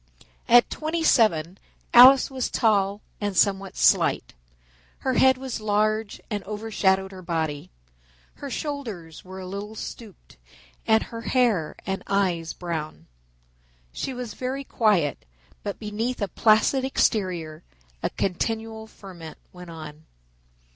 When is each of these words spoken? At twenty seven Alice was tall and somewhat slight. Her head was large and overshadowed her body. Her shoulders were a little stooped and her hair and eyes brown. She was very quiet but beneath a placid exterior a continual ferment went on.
At 0.49 0.71
twenty 0.71 1.03
seven 1.03 1.59
Alice 1.93 2.31
was 2.31 2.49
tall 2.49 3.01
and 3.21 3.37
somewhat 3.37 3.77
slight. 3.77 4.33
Her 5.01 5.13
head 5.13 5.37
was 5.37 5.61
large 5.61 6.19
and 6.27 6.43
overshadowed 6.45 7.11
her 7.11 7.21
body. 7.21 7.69
Her 8.37 8.49
shoulders 8.49 9.23
were 9.23 9.39
a 9.39 9.45
little 9.45 9.75
stooped 9.75 10.37
and 10.87 11.03
her 11.03 11.21
hair 11.21 11.75
and 11.85 12.01
eyes 12.07 12.51
brown. 12.53 13.05
She 13.93 14.11
was 14.11 14.33
very 14.33 14.63
quiet 14.63 15.23
but 15.61 15.77
beneath 15.77 16.19
a 16.19 16.27
placid 16.27 16.83
exterior 16.83 17.61
a 18.01 18.09
continual 18.09 18.87
ferment 18.87 19.37
went 19.53 19.69
on. 19.69 20.07